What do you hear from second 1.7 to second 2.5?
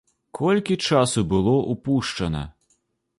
ўпушчана!